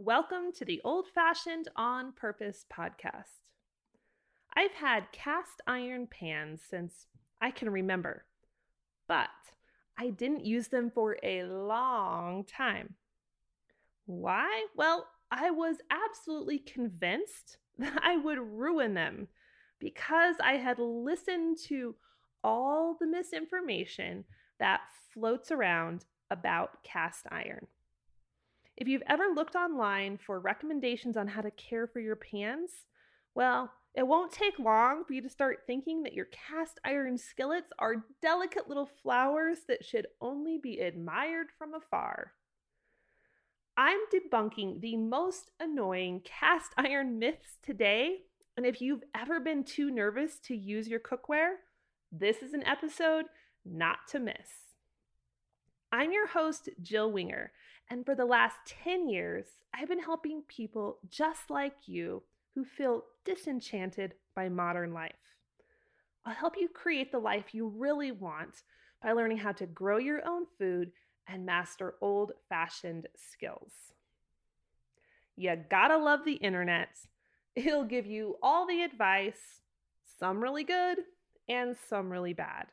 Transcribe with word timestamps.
Welcome 0.00 0.52
to 0.52 0.64
the 0.64 0.80
Old 0.84 1.08
Fashioned 1.12 1.66
On 1.74 2.12
Purpose 2.12 2.64
podcast. 2.72 3.42
I've 4.54 4.74
had 4.74 5.10
cast 5.10 5.60
iron 5.66 6.06
pans 6.06 6.62
since 6.62 7.08
I 7.40 7.50
can 7.50 7.68
remember, 7.68 8.24
but 9.08 9.28
I 9.98 10.10
didn't 10.10 10.46
use 10.46 10.68
them 10.68 10.92
for 10.94 11.16
a 11.24 11.42
long 11.42 12.44
time. 12.44 12.94
Why? 14.06 14.66
Well, 14.76 15.08
I 15.32 15.50
was 15.50 15.78
absolutely 15.90 16.60
convinced 16.60 17.56
that 17.80 17.98
I 18.00 18.18
would 18.18 18.38
ruin 18.38 18.94
them 18.94 19.26
because 19.80 20.36
I 20.40 20.58
had 20.58 20.78
listened 20.78 21.58
to 21.64 21.96
all 22.44 22.96
the 23.00 23.06
misinformation 23.08 24.26
that 24.60 24.82
floats 25.12 25.50
around 25.50 26.04
about 26.30 26.84
cast 26.84 27.26
iron. 27.32 27.66
If 28.78 28.86
you've 28.86 29.02
ever 29.08 29.24
looked 29.34 29.56
online 29.56 30.18
for 30.18 30.38
recommendations 30.38 31.16
on 31.16 31.26
how 31.26 31.40
to 31.40 31.50
care 31.50 31.88
for 31.88 31.98
your 31.98 32.14
pans, 32.14 32.70
well, 33.34 33.72
it 33.92 34.06
won't 34.06 34.30
take 34.30 34.56
long 34.60 35.04
for 35.04 35.14
you 35.14 35.22
to 35.22 35.28
start 35.28 35.64
thinking 35.66 36.04
that 36.04 36.12
your 36.12 36.26
cast 36.26 36.78
iron 36.84 37.18
skillets 37.18 37.72
are 37.80 38.04
delicate 38.22 38.68
little 38.68 38.88
flowers 39.02 39.58
that 39.66 39.84
should 39.84 40.06
only 40.20 40.60
be 40.62 40.78
admired 40.78 41.48
from 41.58 41.74
afar. 41.74 42.34
I'm 43.76 43.98
debunking 44.14 44.80
the 44.80 44.96
most 44.96 45.50
annoying 45.58 46.22
cast 46.24 46.70
iron 46.78 47.18
myths 47.18 47.58
today, 47.64 48.18
and 48.56 48.64
if 48.64 48.80
you've 48.80 49.02
ever 49.12 49.40
been 49.40 49.64
too 49.64 49.90
nervous 49.90 50.38
to 50.44 50.54
use 50.54 50.86
your 50.86 51.00
cookware, 51.00 51.54
this 52.12 52.44
is 52.44 52.54
an 52.54 52.64
episode 52.64 53.24
not 53.64 54.06
to 54.10 54.20
miss. 54.20 54.68
I'm 55.90 56.12
your 56.12 56.28
host, 56.28 56.68
Jill 56.80 57.10
Winger, 57.10 57.50
and 57.90 58.04
for 58.04 58.14
the 58.14 58.26
last 58.26 58.56
10 58.84 59.08
years, 59.08 59.46
I've 59.74 59.88
been 59.88 60.02
helping 60.02 60.42
people 60.42 60.98
just 61.08 61.50
like 61.50 61.74
you 61.86 62.22
who 62.54 62.64
feel 62.64 63.04
disenchanted 63.24 64.14
by 64.34 64.48
modern 64.48 64.92
life. 64.92 65.12
I'll 66.24 66.34
help 66.34 66.54
you 66.58 66.68
create 66.68 67.10
the 67.10 67.18
life 67.18 67.54
you 67.54 67.68
really 67.68 68.12
want 68.12 68.62
by 69.02 69.12
learning 69.12 69.38
how 69.38 69.52
to 69.52 69.66
grow 69.66 69.96
your 69.96 70.26
own 70.26 70.44
food 70.58 70.92
and 71.26 71.46
master 71.46 71.94
old 72.00 72.32
fashioned 72.48 73.06
skills. 73.16 73.72
You 75.36 75.56
gotta 75.70 75.96
love 75.96 76.24
the 76.24 76.34
internet. 76.34 76.88
It'll 77.54 77.84
give 77.84 78.06
you 78.06 78.36
all 78.42 78.66
the 78.66 78.82
advice, 78.82 79.60
some 80.18 80.40
really 80.42 80.64
good 80.64 80.98
and 81.48 81.76
some 81.88 82.10
really 82.10 82.34
bad. 82.34 82.66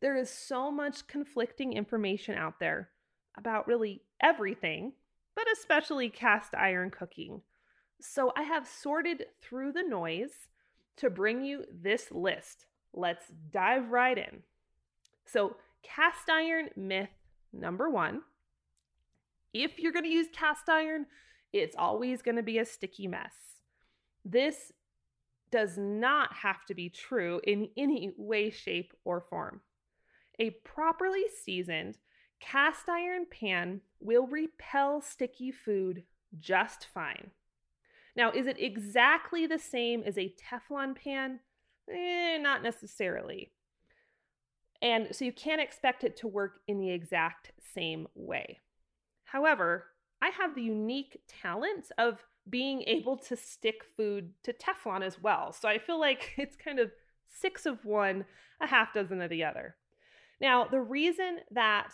There 0.00 0.16
is 0.16 0.30
so 0.30 0.70
much 0.70 1.06
conflicting 1.06 1.72
information 1.72 2.36
out 2.36 2.60
there 2.60 2.90
about 3.36 3.66
really 3.66 4.02
everything, 4.22 4.92
but 5.34 5.46
especially 5.52 6.08
cast 6.08 6.54
iron 6.54 6.90
cooking. 6.90 7.42
So 8.00 8.32
I 8.36 8.42
have 8.42 8.66
sorted 8.66 9.26
through 9.42 9.72
the 9.72 9.82
noise 9.82 10.48
to 10.96 11.10
bring 11.10 11.44
you 11.44 11.64
this 11.70 12.10
list. 12.10 12.66
Let's 12.92 13.26
dive 13.50 13.90
right 13.90 14.16
in. 14.16 14.42
So, 15.24 15.56
cast 15.82 16.28
iron 16.30 16.70
myth 16.76 17.10
number 17.52 17.90
one 17.90 18.22
if 19.62 19.78
you're 19.78 19.92
going 19.92 20.04
to 20.04 20.10
use 20.10 20.28
cast 20.32 20.68
iron, 20.68 21.06
it's 21.52 21.76
always 21.76 22.22
going 22.22 22.36
to 22.36 22.42
be 22.42 22.58
a 22.58 22.64
sticky 22.64 23.06
mess. 23.06 23.34
This 24.24 24.72
does 25.50 25.78
not 25.78 26.32
have 26.34 26.66
to 26.66 26.74
be 26.74 26.90
true 26.90 27.40
in 27.44 27.68
any 27.76 28.12
way, 28.16 28.50
shape, 28.50 28.92
or 29.04 29.20
form. 29.20 29.60
A 30.38 30.50
properly 30.50 31.24
seasoned 31.42 31.96
cast 32.40 32.88
iron 32.88 33.26
pan 33.30 33.80
will 34.00 34.26
repel 34.26 35.00
sticky 35.00 35.50
food 35.50 36.04
just 36.38 36.86
fine. 36.92 37.30
Now, 38.16 38.30
is 38.30 38.46
it 38.46 38.58
exactly 38.58 39.46
the 39.46 39.58
same 39.58 40.02
as 40.04 40.16
a 40.16 40.34
Teflon 40.34 40.96
pan? 40.96 41.40
Eh, 41.92 42.38
not 42.38 42.62
necessarily. 42.62 43.52
And 44.82 45.08
so 45.14 45.24
you 45.24 45.32
can't 45.32 45.60
expect 45.60 46.04
it 46.04 46.16
to 46.18 46.28
work 46.28 46.60
in 46.66 46.80
the 46.80 46.90
exact 46.90 47.52
same 47.74 48.08
way. 48.14 48.60
However, 49.24 49.86
I 50.22 50.30
have 50.30 50.54
the 50.54 50.62
unique 50.62 51.20
talent 51.28 51.90
of 51.98 52.24
being 52.48 52.82
able 52.82 53.16
to 53.16 53.36
stick 53.36 53.82
food 53.96 54.32
to 54.44 54.52
Teflon 54.52 55.02
as 55.02 55.20
well. 55.20 55.52
So 55.52 55.68
I 55.68 55.78
feel 55.78 56.00
like 56.00 56.32
it's 56.38 56.56
kind 56.56 56.78
of 56.78 56.90
six 57.28 57.66
of 57.66 57.84
one, 57.84 58.24
a 58.60 58.66
half 58.66 58.94
dozen 58.94 59.20
of 59.20 59.30
the 59.30 59.44
other. 59.44 59.76
Now, 60.40 60.64
the 60.64 60.80
reason 60.80 61.38
that 61.50 61.92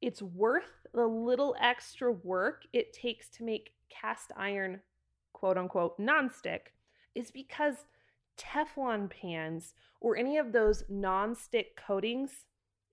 it's 0.00 0.22
worth 0.22 0.86
the 0.94 1.06
little 1.06 1.56
extra 1.60 2.12
work 2.12 2.62
it 2.72 2.92
takes 2.92 3.28
to 3.28 3.44
make 3.44 3.72
cast 3.90 4.32
iron 4.36 4.80
quote 5.32 5.58
unquote 5.58 5.98
nonstick 5.98 6.72
is 7.14 7.30
because 7.30 7.84
Teflon 8.38 9.10
pans 9.10 9.74
or 10.00 10.16
any 10.16 10.38
of 10.38 10.52
those 10.52 10.84
nonstick 10.84 11.76
coatings, 11.76 12.44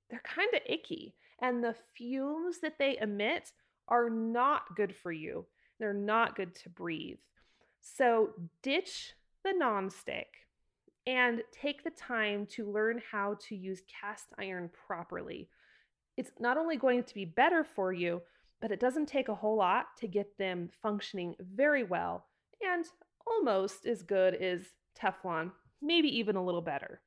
they're 0.10 0.22
kind 0.24 0.50
of 0.54 0.62
icky. 0.66 1.16
And 1.40 1.64
the 1.64 1.76
fumes 1.96 2.60
that 2.60 2.80
they 2.80 2.98
emit 3.00 3.52
are 3.88 4.10
not 4.10 4.76
good 4.76 4.96
for 4.96 5.12
you. 5.12 5.46
They're 5.80 5.94
not 5.94 6.36
good 6.36 6.56
to 6.56 6.70
breathe. 6.70 7.20
So 7.82 8.30
ditch 8.64 9.14
the 9.44 9.54
nonstick 9.62 10.26
and 11.06 11.44
take 11.52 11.84
the 11.84 11.92
time 11.92 12.48
to 12.48 12.72
learn 12.72 13.02
how 13.12 13.38
to 13.48 13.56
use 13.56 13.82
cast 14.02 14.26
iron 14.40 14.72
properly. 14.88 15.50
It's 16.18 16.32
not 16.40 16.58
only 16.58 16.78
going 16.78 17.04
to 17.04 17.14
be 17.14 17.26
better 17.26 17.64
for 17.64 17.92
you, 17.92 18.22
but 18.62 18.72
it 18.72 18.80
doesn't 18.80 19.08
take 19.08 19.28
a 19.28 19.36
whole 19.36 19.58
lot 19.58 19.88
to 20.00 20.08
get 20.08 20.38
them 20.38 20.70
functioning 20.82 21.36
very 21.40 21.84
well 21.84 22.26
and 22.62 22.86
almost 23.28 23.86
as 23.86 24.02
good 24.02 24.36
as 24.36 24.62
Teflon, 25.00 25.52
maybe 25.82 26.08
even 26.18 26.36
a 26.36 26.44
little 26.44 26.62
better. 26.62 27.02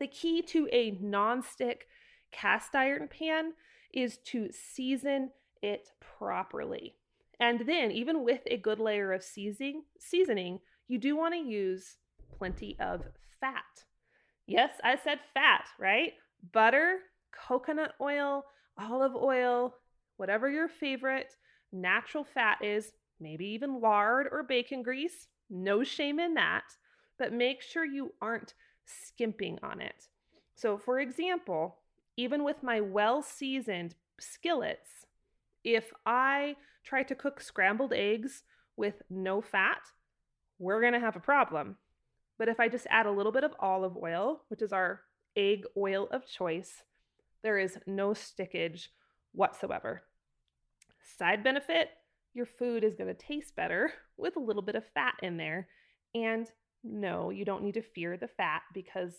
The 0.00 0.06
key 0.06 0.42
to 0.42 0.68
a 0.70 0.98
non-stick 1.00 1.86
cast 2.30 2.74
iron 2.74 3.08
pan 3.08 3.52
is 3.92 4.18
to 4.26 4.50
season 4.52 5.30
it 5.62 5.88
properly. 6.00 6.94
And 7.40 7.60
then, 7.66 7.90
even 7.90 8.24
with 8.24 8.40
a 8.46 8.56
good 8.56 8.80
layer 8.80 9.12
of 9.12 9.22
seasoning, 9.22 9.84
seasoning, 9.98 10.60
you 10.88 10.98
do 10.98 11.16
want 11.16 11.34
to 11.34 11.40
use 11.40 11.96
plenty 12.36 12.76
of 12.80 13.02
fat. 13.40 13.84
Yes, 14.46 14.70
I 14.82 14.96
said 14.96 15.20
fat, 15.34 15.66
right? 15.78 16.12
Butter, 16.52 16.98
coconut 17.32 17.92
oil, 18.00 18.44
olive 18.78 19.14
oil, 19.14 19.74
whatever 20.16 20.48
your 20.48 20.68
favorite 20.68 21.34
natural 21.72 22.24
fat 22.24 22.58
is, 22.62 22.92
maybe 23.20 23.46
even 23.46 23.80
lard 23.80 24.26
or 24.30 24.42
bacon 24.42 24.82
grease. 24.82 25.26
No 25.50 25.82
shame 25.82 26.20
in 26.20 26.34
that, 26.34 26.64
but 27.18 27.32
make 27.32 27.62
sure 27.62 27.84
you 27.84 28.12
aren't 28.20 28.54
skimping 28.84 29.58
on 29.62 29.80
it. 29.80 30.08
So, 30.54 30.78
for 30.78 30.98
example, 30.98 31.78
even 32.16 32.42
with 32.42 32.62
my 32.62 32.80
well 32.80 33.22
seasoned 33.22 33.94
skillets, 34.18 35.06
if 35.64 35.92
I 36.04 36.56
try 36.84 37.02
to 37.04 37.14
cook 37.14 37.40
scrambled 37.40 37.92
eggs 37.92 38.42
with 38.76 39.02
no 39.10 39.40
fat, 39.40 39.80
we're 40.58 40.80
going 40.80 40.94
to 40.94 41.00
have 41.00 41.16
a 41.16 41.20
problem. 41.20 41.76
But 42.38 42.48
if 42.48 42.60
I 42.60 42.68
just 42.68 42.86
add 42.90 43.06
a 43.06 43.10
little 43.10 43.32
bit 43.32 43.44
of 43.44 43.52
olive 43.60 43.96
oil, 43.96 44.42
which 44.48 44.62
is 44.62 44.72
our 44.72 45.02
egg 45.36 45.64
oil 45.76 46.08
of 46.10 46.26
choice, 46.26 46.82
there 47.42 47.58
is 47.58 47.78
no 47.86 48.10
stickage 48.10 48.88
whatsoever. 49.32 50.02
Side 51.18 51.42
benefit 51.42 51.90
your 52.34 52.46
food 52.46 52.84
is 52.84 52.94
going 52.94 53.08
to 53.08 53.14
taste 53.14 53.56
better 53.56 53.92
with 54.16 54.36
a 54.36 54.40
little 54.40 54.62
bit 54.62 54.74
of 54.74 54.84
fat 54.94 55.14
in 55.22 55.36
there. 55.36 55.68
And 56.14 56.50
no, 56.84 57.30
you 57.30 57.44
don't 57.44 57.64
need 57.64 57.74
to 57.74 57.82
fear 57.82 58.16
the 58.16 58.28
fat 58.28 58.62
because 58.72 59.14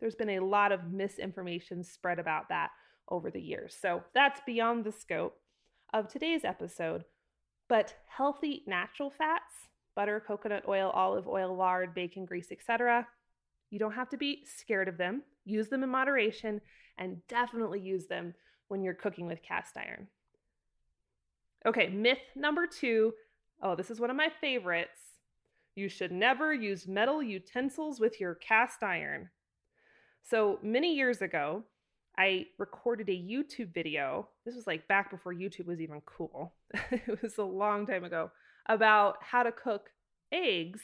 there's 0.00 0.14
been 0.14 0.30
a 0.30 0.40
lot 0.40 0.72
of 0.72 0.90
misinformation 0.90 1.84
spread 1.84 2.18
about 2.18 2.48
that 2.48 2.70
over 3.08 3.30
the 3.30 3.40
years. 3.40 3.76
So 3.80 4.02
that's 4.14 4.40
beyond 4.46 4.84
the 4.84 4.92
scope 4.92 5.36
of 5.92 6.08
today's 6.08 6.44
episode. 6.44 7.04
But 7.68 7.94
healthy 8.08 8.62
natural 8.66 9.10
fats, 9.10 9.68
butter, 9.94 10.22
coconut 10.26 10.64
oil, 10.68 10.90
olive 10.90 11.28
oil, 11.28 11.54
lard, 11.54 11.94
bacon 11.94 12.24
grease, 12.24 12.50
etc., 12.50 13.06
you 13.70 13.78
don't 13.78 13.94
have 13.94 14.10
to 14.10 14.16
be 14.16 14.44
scared 14.44 14.88
of 14.88 14.98
them. 14.98 15.22
Use 15.44 15.68
them 15.68 15.82
in 15.82 15.88
moderation 15.88 16.60
and 16.98 17.26
definitely 17.28 17.80
use 17.80 18.06
them 18.06 18.34
when 18.68 18.82
you're 18.82 18.94
cooking 18.94 19.26
with 19.26 19.42
cast 19.42 19.76
iron. 19.76 20.08
Okay, 21.66 21.88
myth 21.88 22.18
number 22.36 22.66
two. 22.66 23.14
Oh, 23.62 23.74
this 23.74 23.90
is 23.90 24.00
one 24.00 24.10
of 24.10 24.16
my 24.16 24.28
favorites. 24.40 25.00
You 25.74 25.88
should 25.88 26.12
never 26.12 26.52
use 26.52 26.86
metal 26.86 27.22
utensils 27.22 27.98
with 27.98 28.20
your 28.20 28.34
cast 28.34 28.82
iron. 28.82 29.30
So 30.22 30.58
many 30.62 30.94
years 30.94 31.20
ago, 31.20 31.64
I 32.16 32.46
recorded 32.58 33.08
a 33.08 33.12
YouTube 33.12 33.74
video. 33.74 34.28
This 34.44 34.54
was 34.54 34.66
like 34.66 34.86
back 34.86 35.10
before 35.10 35.34
YouTube 35.34 35.66
was 35.66 35.80
even 35.80 36.00
cool. 36.06 36.54
it 36.90 37.22
was 37.22 37.38
a 37.38 37.42
long 37.42 37.86
time 37.86 38.04
ago 38.04 38.30
about 38.66 39.16
how 39.20 39.42
to 39.42 39.52
cook 39.52 39.90
eggs 40.30 40.80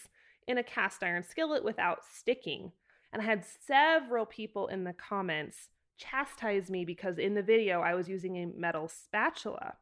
in 0.49 0.59
a 0.59 0.63
cast 0.63 1.03
iron 1.03 1.23
skillet 1.23 1.65
without 1.65 1.99
sticking. 2.05 2.73
And 3.13 3.23
I 3.23 3.25
had 3.25 3.45
several 3.67 4.27
people 4.27 4.69
in 4.69 4.85
the 4.85 4.93
comments 4.93 5.69
chastise 6.01 6.71
me 6.71 6.85
because 6.85 7.19
in 7.19 7.35
the 7.35 7.43
video 7.43 7.81
I 7.81 7.95
was 7.95 8.09
using 8.09 8.37
a 8.39 8.47
metal 8.47 8.89
spatula. 8.89 9.75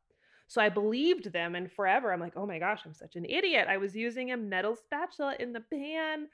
So 0.48 0.62
I 0.62 0.70
believed 0.70 1.32
them, 1.32 1.54
and 1.54 1.70
forever 1.70 2.12
I'm 2.12 2.20
like, 2.20 2.32
oh 2.34 2.46
my 2.46 2.58
gosh, 2.58 2.80
I'm 2.84 2.94
such 2.94 3.16
an 3.16 3.26
idiot. 3.26 3.66
I 3.68 3.76
was 3.76 3.94
using 3.94 4.32
a 4.32 4.36
metal 4.36 4.76
spatula 4.76 5.36
in 5.38 5.52
the 5.52 5.60
pan, 5.60 6.28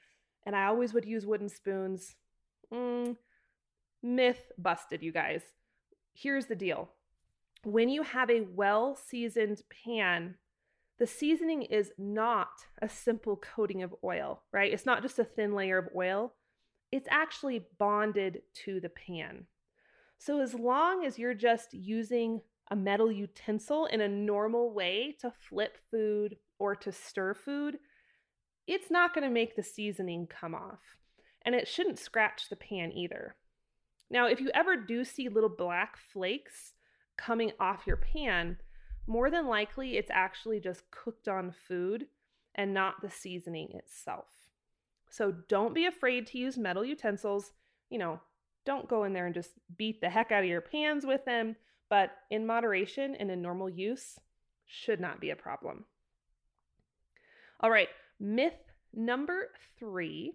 and 0.45 0.55
I 0.55 0.67
always 0.67 0.93
would 0.93 1.05
use 1.05 1.25
wooden 1.25 1.49
spoons. 1.49 2.15
Mm, 2.73 3.17
myth 4.01 4.51
busted, 4.57 5.03
you 5.03 5.11
guys. 5.11 5.41
Here's 6.13 6.45
the 6.45 6.55
deal 6.55 6.89
when 7.63 7.89
you 7.89 8.03
have 8.03 8.29
a 8.29 8.41
well 8.41 8.95
seasoned 8.95 9.61
pan, 9.83 10.35
the 10.97 11.07
seasoning 11.07 11.63
is 11.63 11.91
not 11.97 12.67
a 12.81 12.87
simple 12.87 13.35
coating 13.35 13.83
of 13.83 13.93
oil, 14.03 14.43
right? 14.53 14.71
It's 14.71 14.85
not 14.85 15.01
just 15.01 15.19
a 15.19 15.25
thin 15.25 15.53
layer 15.53 15.77
of 15.77 15.89
oil, 15.95 16.35
it's 16.91 17.07
actually 17.11 17.65
bonded 17.77 18.43
to 18.65 18.79
the 18.79 18.89
pan. 18.89 19.47
So, 20.17 20.41
as 20.41 20.53
long 20.53 21.05
as 21.05 21.19
you're 21.19 21.33
just 21.33 21.73
using 21.73 22.41
a 22.71 22.75
metal 22.75 23.11
utensil 23.11 23.85
in 23.85 24.01
a 24.01 24.07
normal 24.07 24.73
way 24.73 25.15
to 25.21 25.31
flip 25.31 25.77
food 25.91 26.37
or 26.57 26.75
to 26.75 26.91
stir 26.91 27.33
food, 27.33 27.77
it's 28.67 28.89
not 28.89 29.13
going 29.13 29.27
to 29.27 29.33
make 29.33 29.55
the 29.55 29.63
seasoning 29.63 30.27
come 30.27 30.55
off. 30.55 30.97
And 31.43 31.53
it 31.53 31.67
shouldn't 31.67 31.99
scratch 31.99 32.49
the 32.49 32.55
pan 32.55 32.91
either. 32.91 33.35
Now, 34.09 34.27
if 34.27 34.39
you 34.39 34.49
ever 34.53 34.75
do 34.75 35.03
see 35.03 35.29
little 35.29 35.49
black 35.49 35.97
flakes 35.97 36.73
coming 37.17 37.51
off 37.59 37.85
your 37.85 37.97
pan, 37.97 38.57
more 39.07 39.29
than 39.29 39.47
likely 39.47 39.97
it's 39.97 40.11
actually 40.11 40.59
just 40.59 40.89
cooked 40.89 41.27
on 41.27 41.53
food 41.67 42.07
and 42.55 42.73
not 42.73 43.01
the 43.01 43.09
seasoning 43.09 43.69
itself. 43.73 44.25
So 45.09 45.33
don't 45.47 45.75
be 45.75 45.85
afraid 45.85 46.27
to 46.27 46.37
use 46.37 46.57
metal 46.57 46.83
utensils. 46.83 47.51
You 47.89 47.99
know, 47.99 48.19
don't 48.65 48.89
go 48.89 49.03
in 49.03 49.13
there 49.13 49.25
and 49.25 49.35
just 49.35 49.51
beat 49.77 50.01
the 50.01 50.09
heck 50.09 50.31
out 50.31 50.43
of 50.43 50.49
your 50.49 50.61
pans 50.61 51.05
with 51.05 51.23
them, 51.25 51.55
but 51.89 52.11
in 52.31 52.45
moderation 52.45 53.15
and 53.15 53.29
in 53.29 53.41
normal 53.41 53.69
use 53.69 54.19
should 54.65 54.99
not 54.99 55.21
be 55.21 55.29
a 55.29 55.35
problem. 55.35 55.85
All 57.59 57.69
right, 57.69 57.89
myth 58.19 58.53
number 58.93 59.49
three 59.79 60.33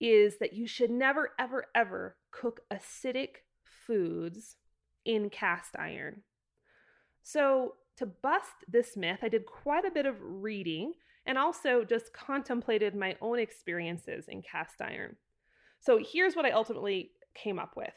is 0.00 0.38
that 0.38 0.52
you 0.52 0.66
should 0.66 0.90
never, 0.90 1.30
ever, 1.38 1.66
ever 1.74 2.16
cook 2.32 2.60
acidic 2.72 3.36
foods 3.86 4.56
in 5.04 5.30
cast 5.30 5.76
iron. 5.78 6.22
So, 7.22 7.74
to 7.98 8.06
bust 8.06 8.64
this 8.66 8.96
myth, 8.96 9.18
I 9.22 9.28
did 9.28 9.46
quite 9.46 9.84
a 9.84 9.90
bit 9.90 10.06
of 10.06 10.16
reading 10.20 10.94
and 11.24 11.38
also 11.38 11.84
just 11.84 12.12
contemplated 12.12 12.96
my 12.96 13.16
own 13.20 13.38
experiences 13.38 14.24
in 14.28 14.42
cast 14.42 14.80
iron. 14.80 15.16
So, 15.78 15.98
here's 15.98 16.34
what 16.34 16.46
I 16.46 16.50
ultimately 16.50 17.12
came 17.34 17.58
up 17.58 17.76
with 17.76 17.94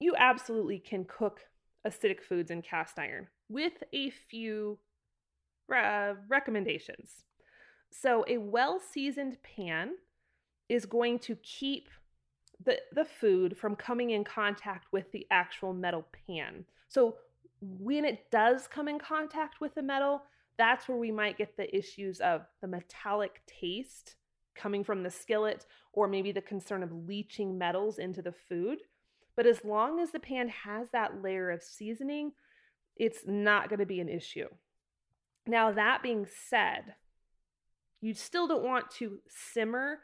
you 0.00 0.14
absolutely 0.18 0.78
can 0.78 1.04
cook 1.04 1.40
acidic 1.86 2.20
foods 2.22 2.50
in 2.50 2.62
cast 2.62 2.98
iron 2.98 3.26
with 3.48 3.82
a 3.92 4.10
few 4.10 4.78
uh, 5.74 6.14
recommendations. 6.28 7.24
So, 7.90 8.24
a 8.28 8.38
well 8.38 8.80
seasoned 8.80 9.38
pan 9.42 9.92
is 10.68 10.84
going 10.84 11.20
to 11.20 11.36
keep 11.36 11.88
the, 12.64 12.78
the 12.92 13.04
food 13.04 13.56
from 13.56 13.76
coming 13.76 14.10
in 14.10 14.24
contact 14.24 14.86
with 14.92 15.10
the 15.12 15.26
actual 15.30 15.72
metal 15.72 16.06
pan. 16.26 16.64
So 16.88 17.16
when 17.60 18.04
it 18.04 18.30
does 18.30 18.66
come 18.66 18.88
in 18.88 18.98
contact 18.98 19.60
with 19.60 19.74
the 19.74 19.82
metal, 19.82 20.22
that's 20.56 20.88
where 20.88 20.96
we 20.96 21.10
might 21.10 21.36
get 21.36 21.56
the 21.56 21.76
issues 21.76 22.20
of 22.20 22.42
the 22.62 22.68
metallic 22.68 23.42
taste 23.46 24.14
coming 24.54 24.84
from 24.84 25.02
the 25.02 25.10
skillet 25.10 25.66
or 25.92 26.08
maybe 26.08 26.32
the 26.32 26.40
concern 26.40 26.82
of 26.82 26.92
leaching 26.92 27.58
metals 27.58 27.98
into 27.98 28.22
the 28.22 28.34
food. 28.48 28.78
But 29.36 29.46
as 29.46 29.64
long 29.64 30.00
as 30.00 30.12
the 30.12 30.20
pan 30.20 30.48
has 30.48 30.90
that 30.90 31.22
layer 31.22 31.50
of 31.50 31.62
seasoning, 31.62 32.32
it's 32.96 33.20
not 33.26 33.68
going 33.68 33.80
to 33.80 33.86
be 33.86 34.00
an 34.00 34.08
issue. 34.08 34.48
Now, 35.46 35.72
that 35.72 36.02
being 36.02 36.26
said, 36.48 36.94
you 38.00 38.14
still 38.14 38.46
don't 38.46 38.64
want 38.64 38.90
to 38.92 39.18
simmer 39.28 39.98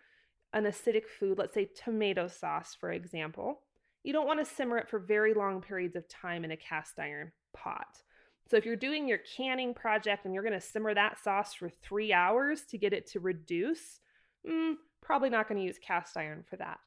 an 0.53 0.64
acidic 0.64 1.06
food, 1.06 1.38
let's 1.38 1.55
say 1.55 1.70
tomato 1.75 2.26
sauce, 2.26 2.76
for 2.79 2.91
example, 2.91 3.61
you 4.03 4.12
don't 4.12 4.26
want 4.26 4.41
to 4.41 4.55
simmer 4.55 4.79
it 4.79 4.88
for 4.88 4.99
very 4.99 5.35
long 5.35 5.61
periods 5.61 5.94
of 5.94 6.08
time 6.08 6.44
in 6.44 6.50
a 6.50 6.56
cast 6.56 6.99
iron 6.99 7.31
pot. 7.53 8.03
So 8.50 8.56
if 8.56 8.64
you're 8.64 8.75
doing 8.75 9.06
your 9.06 9.20
canning 9.37 9.75
project 9.75 10.25
and 10.25 10.35
you're 10.35 10.43
going 10.43 10.58
to 10.58 10.61
simmer 10.61 10.93
that 10.94 11.23
sauce 11.23 11.55
for 11.55 11.69
three 11.69 12.12
hours 12.12 12.62
to 12.70 12.79
get 12.79 12.93
it 12.93 13.06
to 13.12 13.20
reduce, 13.20 14.00
mm, 14.48 14.75
probably 15.02 15.31
not 15.31 15.48
going 15.48 15.58
to 15.58 15.66
use 15.66 15.78
cast 15.78 16.16
iron 16.16 16.44
for 16.48 16.56
that. 16.56 16.78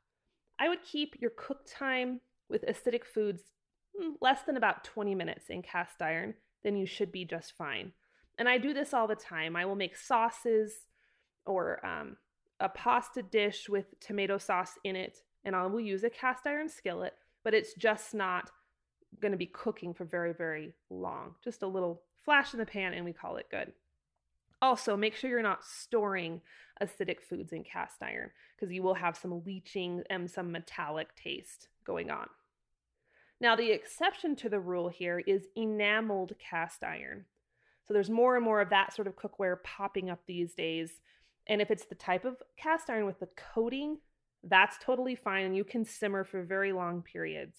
I 0.59 0.69
would 0.69 0.83
keep 0.83 1.15
your 1.19 1.31
cook 1.31 1.61
time 1.67 2.21
with 2.49 2.65
acidic 2.65 3.03
foods 3.03 3.43
mm, 3.99 4.13
less 4.21 4.43
than 4.43 4.57
about 4.57 4.83
20 4.83 5.15
minutes 5.15 5.45
in 5.49 5.61
cast 5.61 6.01
iron, 6.01 6.35
then 6.63 6.75
you 6.75 6.85
should 6.85 7.11
be 7.11 7.25
just 7.25 7.53
fine. 7.57 7.91
And 8.37 8.49
I 8.49 8.57
do 8.57 8.73
this 8.73 8.93
all 8.93 9.07
the 9.07 9.15
time. 9.15 9.55
I 9.55 9.65
will 9.65 9.75
make 9.75 9.95
sauces 9.95 10.73
or 11.45 11.85
um, 11.85 12.17
a 12.59 12.69
pasta 12.69 13.21
dish 13.21 13.67
with 13.69 13.99
tomato 13.99 14.37
sauce 14.37 14.73
in 14.83 14.95
it, 14.95 15.19
and 15.43 15.55
I 15.55 15.65
will 15.67 15.79
use 15.79 16.03
a 16.03 16.09
cast 16.09 16.47
iron 16.47 16.69
skillet, 16.69 17.13
but 17.43 17.53
it's 17.53 17.73
just 17.73 18.13
not 18.13 18.49
going 19.21 19.31
to 19.33 19.37
be 19.37 19.45
cooking 19.45 19.93
for 19.93 20.05
very, 20.05 20.33
very 20.33 20.73
long. 20.89 21.35
Just 21.43 21.61
a 21.61 21.67
little 21.67 22.01
flash 22.23 22.53
in 22.53 22.59
the 22.59 22.65
pan, 22.65 22.93
and 22.93 23.05
we 23.05 23.13
call 23.13 23.37
it 23.37 23.47
good. 23.51 23.73
Also, 24.63 24.95
make 24.95 25.13
sure 25.13 25.29
you're 25.29 25.41
not 25.41 25.65
storing 25.65 26.39
acidic 26.81 27.19
foods 27.19 27.51
in 27.51 27.65
cast 27.65 28.01
iron 28.01 28.31
because 28.55 28.73
you 28.73 28.81
will 28.81 28.93
have 28.93 29.17
some 29.17 29.43
leaching 29.45 30.01
and 30.09 30.31
some 30.31 30.53
metallic 30.53 31.13
taste 31.17 31.67
going 31.85 32.09
on. 32.09 32.27
Now, 33.41 33.57
the 33.57 33.71
exception 33.71 34.37
to 34.37 34.47
the 34.47 34.61
rule 34.61 34.87
here 34.87 35.19
is 35.19 35.47
enameled 35.57 36.31
cast 36.39 36.81
iron. 36.81 37.25
So 37.85 37.93
there's 37.93 38.09
more 38.09 38.37
and 38.37 38.45
more 38.45 38.61
of 38.61 38.69
that 38.69 38.95
sort 38.95 39.09
of 39.09 39.17
cookware 39.17 39.61
popping 39.63 40.09
up 40.09 40.21
these 40.25 40.53
days. 40.53 41.01
And 41.45 41.61
if 41.61 41.69
it's 41.69 41.85
the 41.85 41.95
type 41.95 42.23
of 42.23 42.37
cast 42.55 42.89
iron 42.89 43.05
with 43.05 43.19
the 43.19 43.27
coating, 43.35 43.97
that's 44.45 44.77
totally 44.81 45.15
fine 45.15 45.43
and 45.43 45.57
you 45.57 45.65
can 45.65 45.83
simmer 45.83 46.23
for 46.23 46.41
very 46.41 46.71
long 46.71 47.01
periods. 47.01 47.57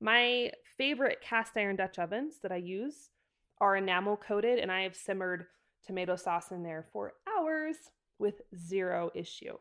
My 0.00 0.52
favorite 0.78 1.18
cast 1.20 1.54
iron 1.54 1.76
Dutch 1.76 1.98
ovens 1.98 2.36
that 2.42 2.50
I 2.50 2.56
use 2.56 3.10
are 3.60 3.76
enamel 3.76 4.16
coated, 4.16 4.58
and 4.58 4.72
I 4.72 4.84
have 4.84 4.96
simmered 4.96 5.46
tomato 5.86 6.16
sauce 6.16 6.50
in 6.50 6.62
there 6.62 6.86
for 6.92 7.14
hours 7.28 7.76
with 8.18 8.42
zero 8.56 9.10
issue. 9.14 9.56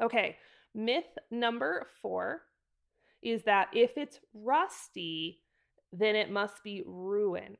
Okay, 0.00 0.36
myth 0.74 1.18
number 1.30 1.86
four 2.00 2.42
is 3.22 3.44
that 3.44 3.68
if 3.72 3.96
it's 3.96 4.18
rusty, 4.34 5.40
then 5.92 6.16
it 6.16 6.30
must 6.30 6.62
be 6.64 6.82
ruined. 6.86 7.56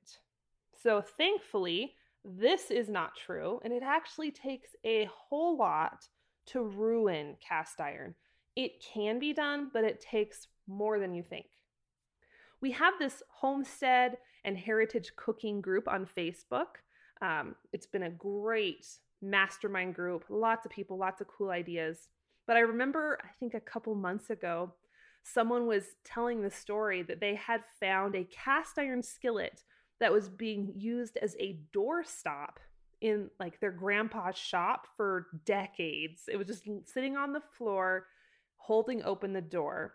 So, 0.82 1.02
thankfully, 1.02 1.94
this 2.24 2.70
is 2.70 2.88
not 2.88 3.16
true, 3.16 3.60
and 3.64 3.72
it 3.72 3.82
actually 3.82 4.30
takes 4.30 4.70
a 4.84 5.08
whole 5.12 5.56
lot 5.56 6.06
to 6.46 6.62
ruin 6.62 7.36
cast 7.46 7.80
iron. 7.80 8.14
It 8.56 8.82
can 8.82 9.18
be 9.18 9.32
done, 9.32 9.70
but 9.72 9.84
it 9.84 10.00
takes 10.00 10.48
more 10.66 10.98
than 10.98 11.14
you 11.14 11.22
think. 11.22 11.46
We 12.60 12.72
have 12.72 12.94
this 12.98 13.22
homestead 13.28 14.18
and 14.44 14.56
heritage 14.56 15.12
cooking 15.16 15.60
group 15.60 15.88
on 15.88 16.06
Facebook. 16.06 16.80
Um, 17.20 17.54
it's 17.72 17.86
been 17.86 18.04
a 18.04 18.10
great 18.10 18.86
mastermind 19.20 19.94
group, 19.94 20.24
lots 20.28 20.66
of 20.66 20.72
people, 20.72 20.98
lots 20.98 21.20
of 21.20 21.28
cool 21.28 21.50
ideas. 21.50 22.08
But 22.46 22.56
I 22.56 22.60
remember, 22.60 23.18
I 23.22 23.28
think 23.38 23.54
a 23.54 23.60
couple 23.60 23.94
months 23.94 24.30
ago, 24.30 24.72
someone 25.22 25.66
was 25.66 25.84
telling 26.04 26.42
the 26.42 26.50
story 26.50 27.02
that 27.02 27.20
they 27.20 27.36
had 27.36 27.62
found 27.80 28.14
a 28.14 28.24
cast 28.24 28.78
iron 28.78 29.02
skillet 29.02 29.62
that 30.00 30.12
was 30.12 30.28
being 30.28 30.72
used 30.74 31.16
as 31.22 31.36
a 31.38 31.60
doorstop 31.72 32.56
in 33.00 33.30
like 33.38 33.60
their 33.60 33.70
grandpa's 33.70 34.36
shop 34.36 34.86
for 34.96 35.28
decades. 35.44 36.22
It 36.28 36.36
was 36.36 36.46
just 36.48 36.64
sitting 36.86 37.16
on 37.16 37.32
the 37.32 37.42
floor, 37.56 38.06
holding 38.56 39.02
open 39.04 39.32
the 39.32 39.40
door. 39.40 39.94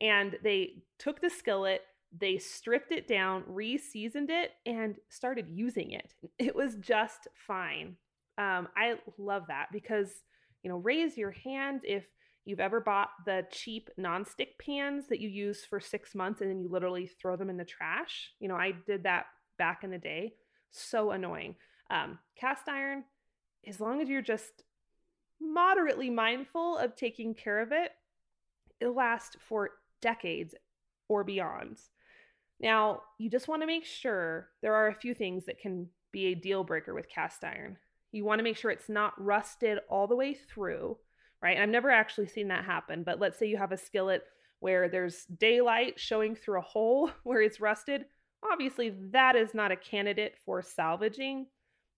And 0.00 0.36
they 0.44 0.82
took 0.98 1.20
the 1.20 1.30
skillet, 1.30 1.82
they 2.16 2.38
stripped 2.38 2.92
it 2.92 3.06
down, 3.06 3.44
re 3.46 3.76
seasoned 3.76 4.30
it, 4.30 4.52
and 4.66 4.96
started 5.08 5.46
using 5.48 5.92
it. 5.92 6.14
It 6.38 6.54
was 6.54 6.76
just 6.76 7.28
fine. 7.46 7.96
Um, 8.38 8.68
I 8.76 8.94
love 9.18 9.44
that 9.48 9.66
because, 9.72 10.08
you 10.62 10.70
know, 10.70 10.78
raise 10.78 11.16
your 11.16 11.32
hand 11.32 11.80
if 11.82 12.04
you've 12.44 12.60
ever 12.60 12.80
bought 12.80 13.10
the 13.26 13.44
cheap 13.50 13.90
nonstick 13.98 14.58
pans 14.64 15.08
that 15.08 15.20
you 15.20 15.28
use 15.28 15.64
for 15.64 15.80
six 15.80 16.14
months 16.14 16.40
and 16.40 16.48
then 16.48 16.60
you 16.60 16.68
literally 16.68 17.06
throw 17.06 17.36
them 17.36 17.50
in 17.50 17.56
the 17.56 17.64
trash. 17.64 18.30
You 18.38 18.48
know, 18.48 18.54
I 18.54 18.72
did 18.86 19.02
that 19.02 19.26
back 19.58 19.82
in 19.82 19.90
the 19.90 19.98
day. 19.98 20.34
So 20.70 21.10
annoying. 21.10 21.56
Um, 21.90 22.18
cast 22.36 22.68
iron, 22.68 23.04
as 23.66 23.80
long 23.80 24.00
as 24.00 24.08
you're 24.08 24.22
just 24.22 24.64
moderately 25.40 26.10
mindful 26.10 26.78
of 26.78 26.96
taking 26.96 27.34
care 27.34 27.60
of 27.60 27.72
it, 27.72 27.90
it'll 28.80 28.94
last 28.94 29.36
for 29.48 29.70
decades 30.00 30.54
or 31.08 31.24
beyond. 31.24 31.78
Now, 32.60 33.02
you 33.18 33.30
just 33.30 33.48
want 33.48 33.62
to 33.62 33.66
make 33.66 33.84
sure 33.84 34.48
there 34.62 34.74
are 34.74 34.88
a 34.88 34.94
few 34.94 35.14
things 35.14 35.46
that 35.46 35.60
can 35.60 35.88
be 36.12 36.26
a 36.26 36.34
deal 36.34 36.64
breaker 36.64 36.94
with 36.94 37.08
cast 37.08 37.44
iron. 37.44 37.76
You 38.10 38.24
want 38.24 38.38
to 38.38 38.42
make 38.42 38.56
sure 38.56 38.70
it's 38.70 38.88
not 38.88 39.12
rusted 39.22 39.78
all 39.88 40.06
the 40.06 40.16
way 40.16 40.34
through, 40.34 40.96
right? 41.42 41.54
And 41.54 41.62
I've 41.62 41.68
never 41.68 41.90
actually 41.90 42.26
seen 42.26 42.48
that 42.48 42.64
happen, 42.64 43.02
but 43.04 43.20
let's 43.20 43.38
say 43.38 43.46
you 43.46 43.58
have 43.58 43.72
a 43.72 43.76
skillet 43.76 44.24
where 44.60 44.88
there's 44.88 45.24
daylight 45.26 46.00
showing 46.00 46.34
through 46.34 46.58
a 46.58 46.62
hole 46.62 47.10
where 47.22 47.42
it's 47.42 47.60
rusted 47.60 48.06
obviously 48.42 48.94
that 49.10 49.36
is 49.36 49.54
not 49.54 49.72
a 49.72 49.76
candidate 49.76 50.36
for 50.44 50.62
salvaging, 50.62 51.46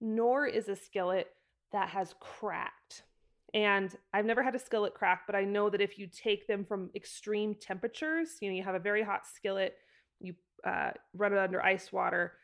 nor 0.00 0.46
is 0.46 0.68
a 0.68 0.76
skillet 0.76 1.28
that 1.72 1.88
has 1.88 2.14
cracked. 2.20 3.04
And 3.52 3.94
I've 4.14 4.24
never 4.24 4.42
had 4.42 4.54
a 4.54 4.60
skillet 4.60 4.94
crack, 4.94 5.22
but 5.26 5.34
I 5.34 5.44
know 5.44 5.70
that 5.70 5.80
if 5.80 5.98
you 5.98 6.06
take 6.06 6.46
them 6.46 6.64
from 6.64 6.90
extreme 6.94 7.54
temperatures, 7.54 8.36
you 8.40 8.48
know, 8.48 8.56
you 8.56 8.62
have 8.62 8.76
a 8.76 8.80
very 8.80 9.02
hot 9.02 9.26
skillet, 9.26 9.74
uh, 10.64 10.90
run 11.14 11.32
it 11.32 11.38
under 11.38 11.62
ice 11.62 11.92
water, 11.92 12.34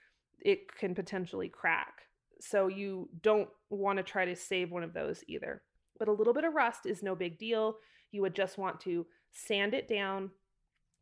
it 0.41 0.75
can 0.77 0.95
potentially 0.95 1.49
crack. 1.49 2.03
So 2.41 2.69
you 2.69 3.09
don't 3.23 3.49
want 3.71 3.99
to 3.99 4.03
try 4.03 4.25
to 4.25 4.37
save 4.37 4.71
one 4.71 4.83
of 4.83 4.93
those 4.93 5.25
either. 5.29 5.63
But 5.99 6.09
a 6.09 6.13
little 6.13 6.35
bit 6.35 6.45
of 6.45 6.55
rust 6.55 6.87
is 6.87 7.03
no 7.03 7.15
big 7.15 7.39
deal. 7.39 7.77
You 8.13 8.23
would 8.23 8.35
just 8.35 8.59
want 8.59 8.81
to 8.83 9.07
sand 9.33 9.75
it 9.75 9.89
down, 9.89 10.31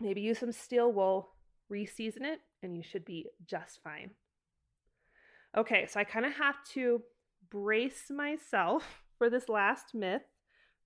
maybe 0.00 0.20
use 0.20 0.38
some 0.38 0.52
steel 0.52 0.92
wool, 0.92 1.30
reseason 1.72 2.22
it, 2.22 2.40
and 2.62 2.76
you 2.76 2.82
should 2.82 3.04
be 3.04 3.26
just 3.46 3.82
fine. 3.82 4.10
Okay, 5.56 5.86
so 5.86 6.00
I 6.00 6.04
kind 6.04 6.26
of 6.26 6.32
have 6.34 6.56
to 6.74 7.02
brace 7.50 8.10
myself 8.10 9.02
for 9.18 9.30
this 9.30 9.48
last 9.48 9.94
myth 9.94 10.22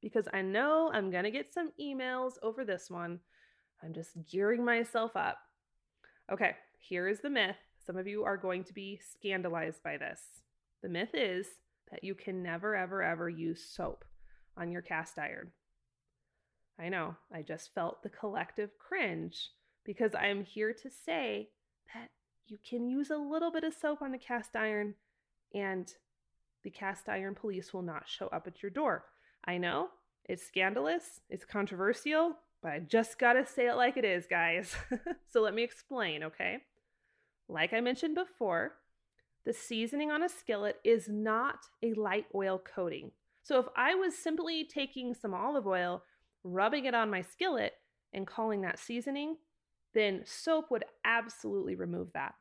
because 0.02 0.28
I 0.32 0.42
know 0.42 0.90
I'm 0.92 1.10
going 1.10 1.24
to 1.24 1.30
get 1.30 1.52
some 1.52 1.72
emails 1.80 2.34
over 2.42 2.64
this 2.64 2.90
one. 2.90 3.20
I'm 3.82 3.92
just 3.92 4.10
gearing 4.30 4.64
myself 4.64 5.16
up. 5.16 5.38
Okay, 6.30 6.56
here 6.78 7.08
is 7.08 7.20
the 7.20 7.30
myth. 7.30 7.56
Some 7.86 7.96
of 7.96 8.06
you 8.06 8.24
are 8.24 8.36
going 8.36 8.62
to 8.64 8.74
be 8.74 9.00
scandalized 9.12 9.82
by 9.82 9.96
this. 9.96 10.20
The 10.82 10.88
myth 10.88 11.14
is 11.14 11.46
that 11.90 12.04
you 12.04 12.14
can 12.14 12.42
never, 12.42 12.76
ever, 12.76 13.02
ever 13.02 13.30
use 13.30 13.64
soap 13.64 14.04
on 14.56 14.70
your 14.70 14.82
cast 14.82 15.18
iron. 15.18 15.52
I 16.78 16.90
know, 16.90 17.16
I 17.32 17.42
just 17.42 17.74
felt 17.74 18.02
the 18.02 18.10
collective 18.10 18.70
cringe 18.78 19.50
because 19.84 20.14
I 20.14 20.26
am 20.26 20.44
here 20.44 20.74
to 20.74 20.90
say 20.90 21.48
that 21.94 22.10
you 22.46 22.58
can 22.68 22.86
use 22.86 23.10
a 23.10 23.16
little 23.16 23.50
bit 23.50 23.64
of 23.64 23.72
soap 23.72 24.02
on 24.02 24.12
the 24.12 24.18
cast 24.18 24.54
iron 24.54 24.94
and 25.54 25.90
the 26.62 26.70
cast 26.70 27.08
iron 27.08 27.34
police 27.34 27.72
will 27.72 27.82
not 27.82 28.06
show 28.06 28.26
up 28.28 28.46
at 28.46 28.62
your 28.62 28.70
door. 28.70 29.06
I 29.46 29.56
know 29.56 29.88
it's 30.24 30.46
scandalous, 30.46 31.20
it's 31.30 31.46
controversial, 31.46 32.36
but 32.62 32.72
I 32.72 32.80
just 32.80 33.18
gotta 33.18 33.46
say 33.46 33.68
it 33.68 33.74
like 33.74 33.96
it 33.96 34.04
is, 34.04 34.26
guys. 34.26 34.74
so 35.32 35.40
let 35.40 35.54
me 35.54 35.62
explain, 35.62 36.24
okay? 36.24 36.58
Like 37.48 37.72
I 37.72 37.80
mentioned 37.80 38.14
before, 38.14 38.72
the 39.44 39.52
seasoning 39.52 40.10
on 40.10 40.22
a 40.22 40.28
skillet 40.28 40.76
is 40.84 41.08
not 41.08 41.60
a 41.82 41.94
light 41.94 42.26
oil 42.34 42.58
coating. 42.58 43.12
So 43.42 43.58
if 43.58 43.66
I 43.76 43.94
was 43.94 44.16
simply 44.16 44.64
taking 44.64 45.14
some 45.14 45.32
olive 45.32 45.66
oil, 45.66 46.02
rubbing 46.44 46.84
it 46.84 46.94
on 46.94 47.10
my 47.10 47.22
skillet, 47.22 47.72
and 48.12 48.26
calling 48.26 48.62
that 48.62 48.78
seasoning, 48.78 49.36
then 49.94 50.22
soap 50.24 50.70
would 50.70 50.84
absolutely 51.04 51.74
remove 51.74 52.12
that. 52.14 52.34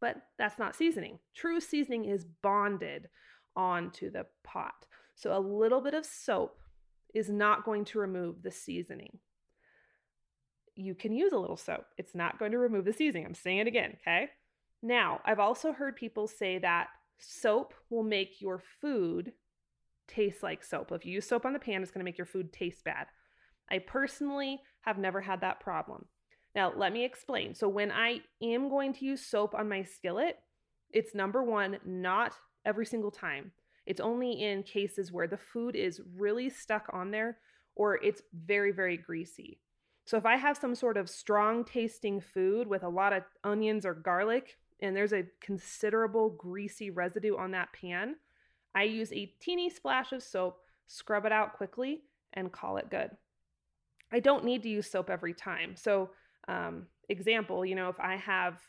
But 0.00 0.16
that's 0.38 0.58
not 0.58 0.76
seasoning. 0.76 1.18
True 1.34 1.60
seasoning 1.60 2.06
is 2.06 2.24
bonded 2.24 3.08
onto 3.56 4.10
the 4.10 4.26
pot. 4.44 4.86
So 5.14 5.36
a 5.36 5.38
little 5.38 5.80
bit 5.80 5.94
of 5.94 6.06
soap 6.06 6.59
is 7.14 7.28
not 7.28 7.64
going 7.64 7.84
to 7.86 7.98
remove 7.98 8.42
the 8.42 8.50
seasoning. 8.50 9.18
You 10.74 10.94
can 10.94 11.12
use 11.12 11.32
a 11.32 11.38
little 11.38 11.56
soap. 11.56 11.86
It's 11.98 12.14
not 12.14 12.38
going 12.38 12.52
to 12.52 12.58
remove 12.58 12.84
the 12.84 12.92
seasoning. 12.92 13.26
I'm 13.26 13.34
saying 13.34 13.58
it 13.58 13.66
again, 13.66 13.96
okay? 14.00 14.28
Now, 14.82 15.20
I've 15.24 15.40
also 15.40 15.72
heard 15.72 15.96
people 15.96 16.26
say 16.26 16.58
that 16.58 16.88
soap 17.18 17.74
will 17.90 18.02
make 18.02 18.40
your 18.40 18.62
food 18.80 19.32
taste 20.08 20.42
like 20.42 20.64
soap. 20.64 20.90
If 20.92 21.04
you 21.04 21.12
use 21.12 21.28
soap 21.28 21.44
on 21.44 21.52
the 21.52 21.58
pan, 21.58 21.82
it's 21.82 21.90
going 21.90 22.00
to 22.00 22.04
make 22.04 22.18
your 22.18 22.26
food 22.26 22.52
taste 22.52 22.84
bad. 22.84 23.06
I 23.70 23.78
personally 23.78 24.60
have 24.82 24.98
never 24.98 25.20
had 25.20 25.42
that 25.42 25.60
problem. 25.60 26.06
Now, 26.54 26.72
let 26.74 26.92
me 26.92 27.04
explain. 27.04 27.54
So, 27.54 27.68
when 27.68 27.92
I 27.92 28.20
am 28.42 28.68
going 28.68 28.92
to 28.94 29.04
use 29.04 29.24
soap 29.24 29.54
on 29.54 29.68
my 29.68 29.82
skillet, 29.82 30.36
it's 30.90 31.14
number 31.14 31.42
one, 31.42 31.78
not 31.84 32.32
every 32.64 32.86
single 32.86 33.12
time. 33.12 33.52
It's 33.90 34.00
only 34.00 34.44
in 34.44 34.62
cases 34.62 35.10
where 35.10 35.26
the 35.26 35.36
food 35.36 35.74
is 35.74 36.00
really 36.16 36.48
stuck 36.48 36.88
on 36.92 37.10
there 37.10 37.38
or 37.74 37.96
it's 37.96 38.22
very, 38.32 38.70
very 38.70 38.96
greasy. 38.96 39.58
So, 40.04 40.16
if 40.16 40.24
I 40.24 40.36
have 40.36 40.56
some 40.56 40.76
sort 40.76 40.96
of 40.96 41.10
strong 41.10 41.64
tasting 41.64 42.20
food 42.20 42.68
with 42.68 42.84
a 42.84 42.88
lot 42.88 43.12
of 43.12 43.24
onions 43.42 43.84
or 43.84 43.94
garlic 43.94 44.58
and 44.78 44.94
there's 44.94 45.12
a 45.12 45.26
considerable 45.40 46.30
greasy 46.30 46.90
residue 46.90 47.36
on 47.36 47.50
that 47.50 47.72
pan, 47.72 48.14
I 48.76 48.84
use 48.84 49.12
a 49.12 49.34
teeny 49.40 49.68
splash 49.68 50.12
of 50.12 50.22
soap, 50.22 50.60
scrub 50.86 51.26
it 51.26 51.32
out 51.32 51.54
quickly, 51.54 52.02
and 52.34 52.52
call 52.52 52.76
it 52.76 52.90
good. 52.90 53.10
I 54.12 54.20
don't 54.20 54.44
need 54.44 54.62
to 54.62 54.68
use 54.68 54.88
soap 54.88 55.10
every 55.10 55.34
time. 55.34 55.74
So, 55.74 56.10
um, 56.46 56.86
example, 57.08 57.66
you 57.66 57.74
know, 57.74 57.88
if 57.88 57.98
I 57.98 58.14
have 58.14 58.60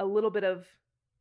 a 0.00 0.04
little 0.04 0.30
bit 0.30 0.42
of 0.42 0.66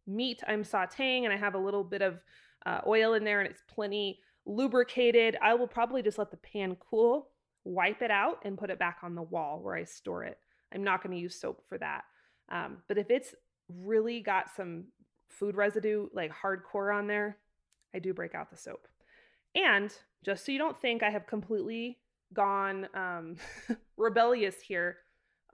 meat 0.07 0.41
I'm 0.47 0.63
sauteing 0.63 1.25
and 1.25 1.33
I 1.33 1.37
have 1.37 1.53
a 1.53 1.59
little 1.59 1.83
bit 1.83 2.01
of 2.01 2.19
uh, 2.67 2.81
oil 2.85 3.13
in 3.13 3.23
there 3.23 3.39
and 3.39 3.49
it's 3.49 3.63
plenty 3.73 4.19
lubricated, 4.45 5.37
I 5.41 5.53
will 5.53 5.67
probably 5.67 6.01
just 6.01 6.17
let 6.17 6.31
the 6.31 6.37
pan 6.37 6.77
cool, 6.89 7.29
wipe 7.63 8.01
it 8.01 8.11
out, 8.11 8.39
and 8.43 8.57
put 8.57 8.69
it 8.69 8.79
back 8.79 8.97
on 9.03 9.15
the 9.15 9.21
wall 9.21 9.59
where 9.61 9.75
I 9.75 9.83
store 9.83 10.23
it. 10.23 10.37
I'm 10.73 10.83
not 10.83 11.01
going 11.01 11.15
to 11.15 11.21
use 11.21 11.39
soap 11.39 11.63
for 11.67 11.77
that. 11.77 12.03
Um, 12.49 12.77
but 12.87 12.97
if 12.97 13.09
it's 13.09 13.33
really 13.69 14.21
got 14.21 14.49
some 14.55 14.85
food 15.29 15.55
residue, 15.55 16.07
like 16.13 16.31
hardcore 16.33 16.95
on 16.95 17.07
there, 17.07 17.37
I 17.93 17.99
do 17.99 18.13
break 18.13 18.35
out 18.35 18.49
the 18.49 18.57
soap. 18.57 18.87
And 19.55 19.93
just 20.25 20.45
so 20.45 20.51
you 20.51 20.57
don't 20.57 20.79
think 20.81 21.03
I 21.03 21.09
have 21.09 21.27
completely 21.27 21.99
gone 22.33 22.87
um, 22.93 23.35
rebellious 23.97 24.55
here, 24.61 24.97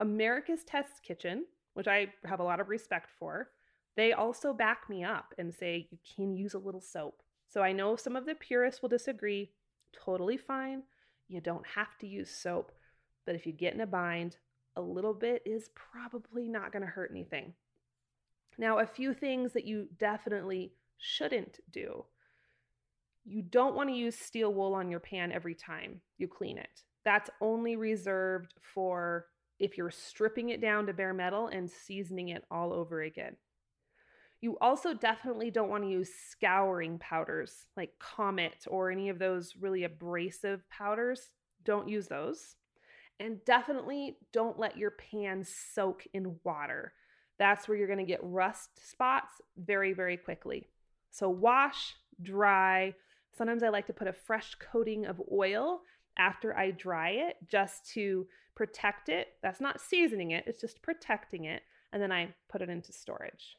America's 0.00 0.64
Test 0.64 1.02
Kitchen, 1.06 1.44
which 1.74 1.88
I 1.88 2.08
have 2.24 2.40
a 2.40 2.44
lot 2.44 2.60
of 2.60 2.68
respect 2.68 3.08
for, 3.18 3.50
they 3.96 4.12
also 4.12 4.52
back 4.52 4.88
me 4.88 5.04
up 5.04 5.34
and 5.38 5.54
say 5.54 5.88
you 5.90 5.98
can 6.16 6.34
use 6.34 6.54
a 6.54 6.58
little 6.58 6.80
soap. 6.80 7.22
So 7.48 7.62
I 7.62 7.72
know 7.72 7.96
some 7.96 8.16
of 8.16 8.26
the 8.26 8.34
purists 8.34 8.82
will 8.82 8.88
disagree. 8.88 9.52
Totally 9.92 10.36
fine. 10.36 10.82
You 11.28 11.40
don't 11.40 11.66
have 11.66 11.96
to 12.00 12.06
use 12.06 12.30
soap. 12.30 12.72
But 13.26 13.34
if 13.34 13.46
you 13.46 13.52
get 13.52 13.74
in 13.74 13.80
a 13.80 13.86
bind, 13.86 14.36
a 14.76 14.80
little 14.80 15.14
bit 15.14 15.42
is 15.46 15.70
probably 15.74 16.48
not 16.48 16.72
going 16.72 16.84
to 16.84 16.90
hurt 16.90 17.10
anything. 17.10 17.54
Now, 18.58 18.78
a 18.78 18.86
few 18.86 19.14
things 19.14 19.52
that 19.52 19.64
you 19.64 19.88
definitely 19.98 20.72
shouldn't 20.98 21.60
do. 21.70 22.04
You 23.24 23.42
don't 23.42 23.74
want 23.74 23.88
to 23.88 23.96
use 23.96 24.16
steel 24.16 24.52
wool 24.52 24.74
on 24.74 24.90
your 24.90 25.00
pan 25.00 25.32
every 25.32 25.54
time 25.54 26.00
you 26.18 26.28
clean 26.28 26.58
it. 26.58 26.82
That's 27.04 27.30
only 27.40 27.76
reserved 27.76 28.54
for 28.74 29.26
if 29.58 29.78
you're 29.78 29.90
stripping 29.90 30.50
it 30.50 30.60
down 30.60 30.86
to 30.86 30.92
bare 30.92 31.14
metal 31.14 31.48
and 31.48 31.70
seasoning 31.70 32.28
it 32.28 32.44
all 32.50 32.72
over 32.72 33.02
again. 33.02 33.36
You 34.44 34.58
also 34.60 34.92
definitely 34.92 35.50
don't 35.50 35.70
want 35.70 35.84
to 35.84 35.88
use 35.88 36.10
scouring 36.12 36.98
powders 36.98 37.64
like 37.78 37.98
Comet 37.98 38.66
or 38.66 38.90
any 38.90 39.08
of 39.08 39.18
those 39.18 39.54
really 39.58 39.84
abrasive 39.84 40.68
powders. 40.68 41.30
Don't 41.64 41.88
use 41.88 42.08
those. 42.08 42.56
And 43.18 43.42
definitely 43.46 44.18
don't 44.34 44.58
let 44.58 44.76
your 44.76 44.90
pan 44.90 45.44
soak 45.44 46.06
in 46.12 46.36
water. 46.44 46.92
That's 47.38 47.66
where 47.66 47.78
you're 47.78 47.86
going 47.86 48.00
to 48.00 48.04
get 48.04 48.20
rust 48.22 48.68
spots 48.86 49.40
very, 49.56 49.94
very 49.94 50.18
quickly. 50.18 50.68
So 51.08 51.30
wash, 51.30 51.94
dry. 52.20 52.94
Sometimes 53.34 53.62
I 53.62 53.70
like 53.70 53.86
to 53.86 53.94
put 53.94 54.08
a 54.08 54.12
fresh 54.12 54.56
coating 54.56 55.06
of 55.06 55.22
oil 55.32 55.80
after 56.18 56.54
I 56.54 56.70
dry 56.72 57.12
it 57.12 57.36
just 57.48 57.88
to 57.94 58.26
protect 58.54 59.08
it. 59.08 59.28
That's 59.42 59.62
not 59.62 59.80
seasoning 59.80 60.32
it, 60.32 60.44
it's 60.46 60.60
just 60.60 60.82
protecting 60.82 61.46
it. 61.46 61.62
And 61.94 62.02
then 62.02 62.12
I 62.12 62.34
put 62.50 62.60
it 62.60 62.68
into 62.68 62.92
storage. 62.92 63.56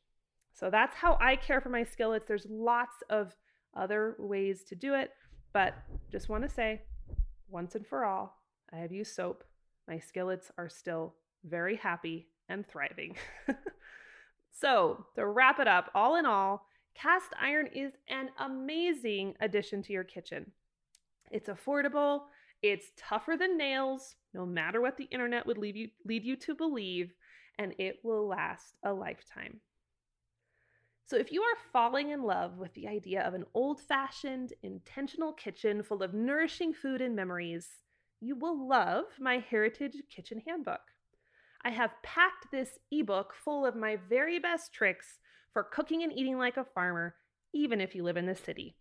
So 0.55 0.69
that's 0.69 0.95
how 0.95 1.17
I 1.19 1.35
care 1.35 1.59
for 1.59 1.69
my 1.69 1.83
skillets. 1.83 2.25
There's 2.27 2.47
lots 2.49 2.95
of 3.09 3.35
other 3.75 4.15
ways 4.17 4.63
to 4.69 4.75
do 4.75 4.93
it, 4.93 5.11
but 5.51 5.75
just 6.09 6.29
want 6.29 6.43
to 6.43 6.49
say 6.49 6.81
once 7.49 7.75
and 7.75 7.85
for 7.85 8.05
all, 8.05 8.41
I 8.73 8.77
have 8.77 8.93
used 8.93 9.13
soap. 9.13 9.43
My 9.85 9.99
skillets 9.99 10.51
are 10.57 10.69
still 10.69 11.15
very 11.43 11.75
happy 11.75 12.29
and 12.47 12.65
thriving. 12.65 13.17
so, 14.51 15.05
to 15.15 15.27
wrap 15.27 15.59
it 15.59 15.67
up, 15.67 15.91
all 15.93 16.15
in 16.15 16.25
all, 16.25 16.65
cast 16.95 17.33
iron 17.39 17.67
is 17.75 17.91
an 18.07 18.29
amazing 18.39 19.35
addition 19.41 19.83
to 19.83 19.93
your 19.93 20.05
kitchen. 20.05 20.53
It's 21.31 21.49
affordable, 21.49 22.21
it's 22.61 22.91
tougher 22.95 23.35
than 23.37 23.57
nails, 23.57 24.15
no 24.33 24.45
matter 24.45 24.79
what 24.79 24.95
the 24.95 25.09
internet 25.11 25.45
would 25.45 25.57
lead 25.57 25.75
you, 25.75 25.89
lead 26.05 26.23
you 26.23 26.37
to 26.37 26.55
believe, 26.55 27.13
and 27.59 27.73
it 27.77 27.97
will 28.03 28.25
last 28.25 28.77
a 28.85 28.93
lifetime. 28.93 29.59
So, 31.07 31.17
if 31.17 31.31
you 31.31 31.43
are 31.43 31.55
falling 31.71 32.09
in 32.09 32.23
love 32.23 32.57
with 32.57 32.73
the 32.73 32.87
idea 32.87 33.21
of 33.21 33.35
an 33.35 33.45
old 33.53 33.79
fashioned, 33.79 34.53
intentional 34.63 35.33
kitchen 35.33 35.83
full 35.83 36.01
of 36.01 36.15
nourishing 36.15 36.73
food 36.73 36.99
and 36.99 37.15
memories, 37.15 37.67
you 38.21 38.35
will 38.35 38.67
love 38.67 39.03
my 39.19 39.37
Heritage 39.37 39.97
Kitchen 40.09 40.41
Handbook. 40.47 40.81
I 41.63 41.69
have 41.69 42.01
packed 42.01 42.49
this 42.51 42.79
ebook 42.91 43.35
full 43.35 43.67
of 43.67 43.75
my 43.75 43.97
very 44.09 44.39
best 44.39 44.73
tricks 44.73 45.19
for 45.53 45.61
cooking 45.63 46.01
and 46.01 46.11
eating 46.11 46.39
like 46.39 46.57
a 46.57 46.65
farmer, 46.65 47.13
even 47.53 47.81
if 47.81 47.93
you 47.93 48.03
live 48.03 48.17
in 48.17 48.25
the 48.25 48.35
city. 48.35 48.75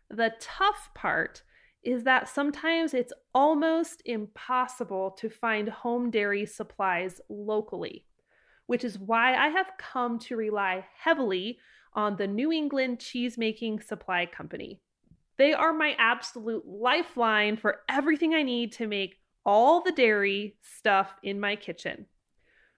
The 0.08 0.32
tough 0.40 0.90
part 0.94 1.42
is 1.82 2.04
that 2.04 2.28
sometimes 2.28 2.94
it's 2.94 3.12
almost 3.34 4.02
impossible 4.06 5.10
to 5.12 5.28
find 5.28 5.68
home 5.68 6.10
dairy 6.10 6.46
supplies 6.46 7.20
locally, 7.28 8.06
which 8.66 8.84
is 8.84 8.98
why 8.98 9.34
I 9.34 9.48
have 9.48 9.72
come 9.78 10.18
to 10.20 10.36
rely 10.36 10.86
heavily 10.96 11.58
on 11.94 12.16
the 12.16 12.26
New 12.26 12.52
England 12.52 12.98
Cheesemaking 12.98 13.82
Supply 13.82 14.26
Company. 14.26 14.80
They 15.38 15.52
are 15.52 15.72
my 15.72 15.94
absolute 15.98 16.66
lifeline 16.66 17.56
for 17.56 17.80
everything 17.88 18.34
I 18.34 18.42
need 18.42 18.72
to 18.72 18.86
make 18.86 19.16
all 19.44 19.82
the 19.82 19.92
dairy 19.92 20.56
stuff 20.62 21.14
in 21.22 21.40
my 21.40 21.56
kitchen. 21.56 22.06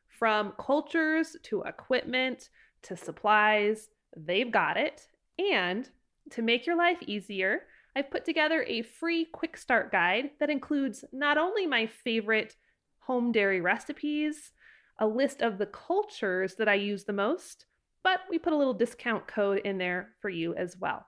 From 0.09 0.54
cultures 0.59 1.37
to 1.44 1.62
equipment 1.62 2.49
to 2.83 2.97
supplies, 2.97 3.88
they've 4.16 4.50
got 4.50 4.76
it. 4.76 5.06
And 5.38 5.88
to 6.30 6.42
make 6.42 6.66
your 6.66 6.76
life 6.76 6.99
easier, 7.02 7.62
I've 7.97 8.11
put 8.11 8.25
together 8.25 8.64
a 8.66 8.83
free 8.83 9.26
quick 9.26 9.56
start 9.56 9.92
guide 9.92 10.30
that 10.40 10.50
includes 10.50 11.04
not 11.12 11.38
only 11.38 11.66
my 11.66 11.87
favorite 11.87 12.56
home 13.00 13.33
dairy 13.33 13.61
recipes, 13.61 14.52
a 14.99 15.06
list 15.06 15.42
of 15.42 15.59
the 15.59 15.66
cultures 15.66 16.54
that 16.56 16.68
I 16.68 16.75
use 16.75 17.04
the 17.04 17.12
most, 17.12 17.66
but 18.04 18.20
we 18.30 18.38
put 18.38 18.52
a 18.52 18.56
little 18.56 18.75
discount 18.75 19.26
code 19.26 19.62
in 19.64 19.78
there 19.78 20.11
for 20.20 20.28
you 20.28 20.54
as 20.54 20.78
well. 20.78 21.06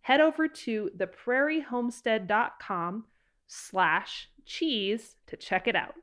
Head 0.00 0.22
over 0.22 0.48
to 0.48 0.90
theprairiehomestead.com 0.96 3.04
slash 3.46 4.30
cheese 4.46 5.16
to 5.26 5.36
check 5.36 5.68
it 5.68 5.76
out. 5.76 5.94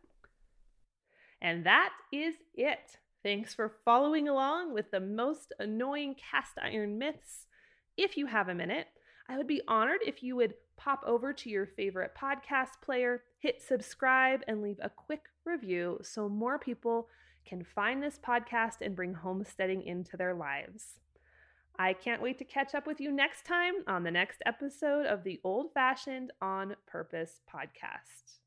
And 1.42 1.66
that 1.66 1.90
is 2.12 2.36
it. 2.54 2.98
Thanks 3.24 3.56
for 3.56 3.78
following 3.84 4.28
along 4.28 4.74
with 4.74 4.92
the 4.92 5.00
most 5.00 5.54
annoying 5.58 6.16
cast 6.16 6.60
iron 6.62 7.00
myths. 7.00 7.48
If 7.98 8.18
you 8.18 8.28
have 8.28 8.50
a 8.50 8.56
minute, 8.56 8.88
I 9.28 9.38
would 9.38 9.48
be 9.48 9.64
honored 9.68 10.02
if 10.06 10.22
you 10.22 10.36
would 10.36 10.54
pop 10.78 11.02
over 11.06 11.34
to 11.34 11.50
your 11.50 11.66
favorite 11.66 12.12
podcast 12.20 12.82
player, 12.84 13.24
hit 13.40 13.62
subscribe, 13.62 14.42
and 14.48 14.62
leave 14.62 14.80
a 14.82 14.90
quick 14.90 15.24
review 15.46 16.00
so 16.04 16.30
more 16.30 16.60
people 16.60 17.08
can 17.46 17.64
find 17.64 18.02
this 18.02 18.20
podcast 18.20 18.82
and 18.82 18.96
bring 18.96 19.14
homesteading 19.14 19.84
into 19.84 20.18
their 20.18 20.34
lives. 20.34 21.00
I 21.78 21.94
can't 21.94 22.22
wait 22.22 22.38
to 22.40 22.46
catch 22.46 22.74
up 22.74 22.88
with 22.88 23.02
you 23.02 23.12
next 23.12 23.46
time 23.46 23.74
on 23.88 24.04
the 24.04 24.12
next 24.12 24.42
episode 24.46 25.06
of 25.06 25.24
the 25.24 25.42
Old 25.44 25.74
Fashioned 25.74 26.32
on 26.42 26.76
Purpose 26.88 27.42
podcast. 27.54 28.45